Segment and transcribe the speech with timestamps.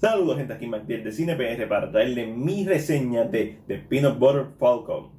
[0.00, 5.10] Saludos gente, aquí Magdiel de CinePR para traerle mi reseña de The Peanut Butter Falcon.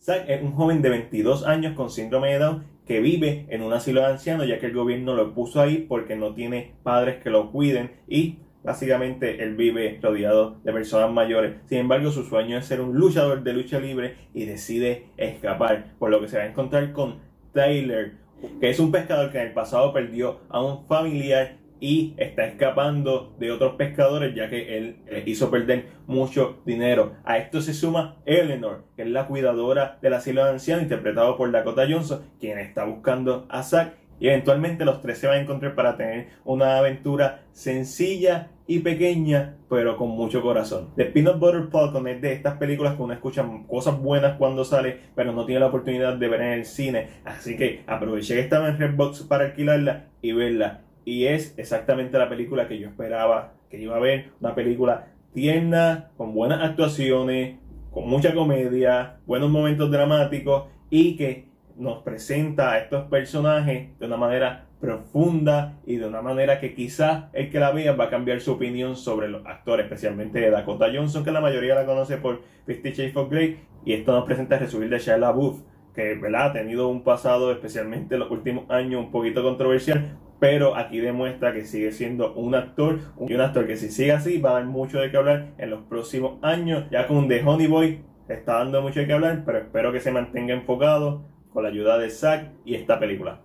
[0.00, 3.74] Zack es un joven de 22 años con síndrome de Down que vive en un
[3.74, 7.28] asilo de ancianos ya que el gobierno lo puso ahí porque no tiene padres que
[7.28, 11.56] lo cuiden y Básicamente él vive rodeado de personas mayores.
[11.66, 15.96] Sin embargo, su sueño es ser un luchador de lucha libre y decide escapar.
[15.98, 17.18] Por lo que se va a encontrar con
[17.52, 18.22] Tyler,
[18.60, 23.34] que es un pescador que en el pasado perdió a un familiar y está escapando
[23.40, 27.14] de otros pescadores ya que él hizo perder mucho dinero.
[27.24, 31.50] A esto se suma Eleanor, que es la cuidadora del asilo de ancianos, interpretado por
[31.50, 35.74] Dakota Johnson, quien está buscando a Zack y eventualmente los tres se van a encontrar
[35.74, 40.90] para tener una aventura sencilla y pequeña, pero con mucho corazón.
[40.94, 44.96] The Peanut Butter Falcon es de estas películas que uno escucha cosas buenas cuando sale,
[45.16, 47.08] pero no tiene la oportunidad de ver en el cine.
[47.24, 50.82] Así que aproveché que estaba en Redbox para alquilarla y verla.
[51.04, 54.30] Y es exactamente la película que yo esperaba que iba a ver.
[54.40, 57.56] Una película tierna, con buenas actuaciones,
[57.90, 64.16] con mucha comedia, buenos momentos dramáticos y que nos presenta a estos personajes de una
[64.16, 68.40] manera profunda y de una manera que quizás el que la vea va a cambiar
[68.40, 72.42] su opinión sobre los actores, especialmente de Dakota Johnson, que la mayoría la conoce por
[72.66, 75.60] Fifty Shades of Grey, y esto nos presenta el resubir de Shia LaBeouf,
[75.94, 76.46] que ¿verdad?
[76.46, 81.52] ha tenido un pasado, especialmente en los últimos años, un poquito controversial, pero aquí demuestra
[81.52, 82.98] que sigue siendo un actor
[83.28, 85.70] y un actor que si sigue así va a dar mucho de qué hablar en
[85.70, 89.58] los próximos años, ya con The Honey Boy está dando mucho de qué hablar, pero
[89.58, 93.40] espero que se mantenga enfocado con la ayuda de Zack y esta película.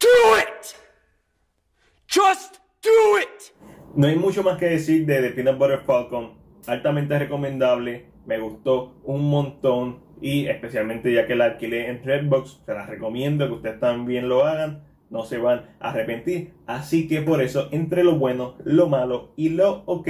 [0.00, 0.66] Do it!
[2.08, 3.54] Just do it!
[3.94, 6.34] No hay mucho más que decir de The Peanut Butter Falcon.
[6.66, 8.10] Altamente recomendable.
[8.26, 10.04] Me gustó un montón.
[10.20, 14.44] Y especialmente ya que la alquilé en Redbox, se la recomiendo que ustedes también lo
[14.44, 14.84] hagan.
[15.10, 16.54] No se van a arrepentir.
[16.66, 20.08] Así que por eso, entre lo bueno, lo malo y lo ok,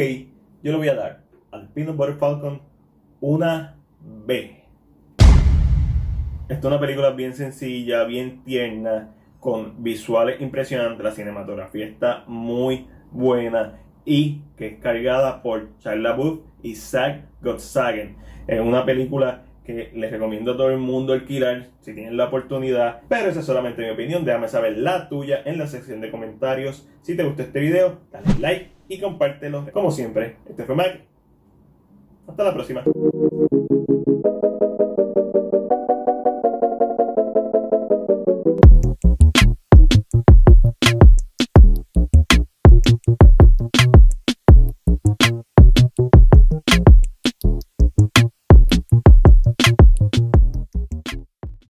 [0.63, 2.63] yo le voy a dar al Peanut Butter Falcon
[3.21, 4.66] una B.
[6.49, 11.05] Esta es una película bien sencilla, bien tierna, con visuales impresionantes.
[11.05, 18.17] La cinematografía está muy buena y que es cargada por Charles LaBeouf y Zach Gottsagen.
[18.47, 23.01] Es una película que les recomiendo a todo el mundo alquilar si tienen la oportunidad.
[23.09, 24.25] Pero esa es solamente mi opinión.
[24.25, 26.89] Déjame saber la tuya en la sección de comentarios.
[27.03, 29.67] Si te gustó este video, dale like y compártelo.
[29.73, 31.01] Como siempre, este fue Mac.
[32.29, 32.85] Hasta la próxima.